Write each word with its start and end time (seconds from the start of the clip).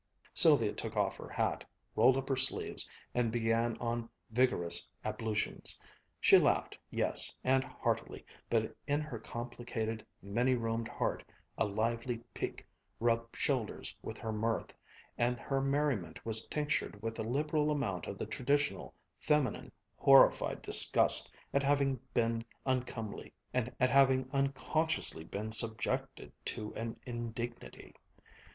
Sylvia 0.33 0.73
took 0.73 0.97
off 0.97 1.17
her 1.17 1.29
hat, 1.29 1.63
rolled 1.95 2.17
up 2.17 2.27
her 2.27 2.35
sleeves, 2.35 2.89
and 3.13 3.31
began 3.31 3.77
on 3.77 4.09
vigorous 4.31 4.87
ablutions. 5.05 5.79
She 6.19 6.33
had 6.37 6.43
laughed, 6.43 6.75
yes, 6.89 7.31
and 7.43 7.63
heartily, 7.63 8.25
but 8.49 8.75
in 8.87 8.99
her 9.01 9.19
complicated 9.19 10.03
many 10.19 10.55
roomed 10.55 10.87
heart 10.87 11.23
a 11.55 11.65
lively 11.65 12.17
pique 12.33 12.65
rubbed 12.99 13.35
shoulders 13.37 13.95
with 14.01 14.17
her 14.17 14.31
mirth, 14.33 14.73
and 15.19 15.37
her 15.37 15.61
merriment 15.61 16.25
was 16.25 16.47
tinctured 16.47 16.99
with 17.03 17.19
a 17.19 17.23
liberal 17.23 17.69
amount 17.69 18.07
of 18.07 18.17
the 18.17 18.25
traditional 18.25 18.95
feminine 19.19 19.71
horrified 19.97 20.63
disgust 20.63 21.31
at 21.53 21.61
having 21.61 21.99
been 22.11 22.43
uncomely, 22.65 23.35
at 23.53 23.91
having 23.91 24.27
unconsciously 24.33 25.23
been 25.23 25.51
subjected 25.51 26.31
to 26.43 26.73
an 26.73 26.99
indignity. 27.05 27.93